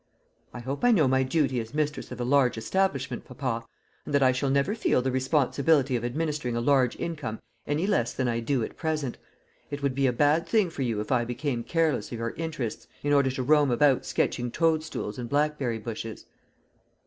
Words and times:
"I 0.51 0.61
hope 0.61 0.83
I 0.83 0.89
know 0.89 1.07
my 1.07 1.21
duty 1.21 1.59
as 1.59 1.75
mistress 1.75 2.11
of 2.11 2.19
a 2.19 2.23
large 2.25 2.57
establishment, 2.57 3.23
papa, 3.23 3.67
and 4.03 4.15
that 4.15 4.23
I 4.23 4.31
shall 4.31 4.49
never 4.49 4.73
feel 4.73 4.99
the 5.03 5.11
responsibility 5.11 5.95
of 5.95 6.03
administering 6.03 6.55
a 6.55 6.59
large 6.59 6.95
income 6.99 7.39
any 7.67 7.85
less 7.85 8.11
than 8.11 8.27
I 8.27 8.39
do 8.39 8.63
at 8.63 8.75
present. 8.77 9.19
It 9.69 9.83
would 9.83 9.93
be 9.93 10.07
a 10.07 10.11
bad 10.11 10.47
thing 10.47 10.71
for 10.71 10.81
you 10.81 11.01
if 11.01 11.11
I 11.11 11.23
became 11.23 11.63
careless 11.63 12.11
of 12.11 12.17
your 12.17 12.31
interests 12.31 12.87
in 13.03 13.13
order 13.13 13.29
to 13.29 13.43
roam 13.43 13.69
about 13.69 14.03
sketching 14.07 14.49
toadstools 14.49 15.19
and 15.19 15.29
blackberry 15.29 15.77
bushes." 15.77 16.25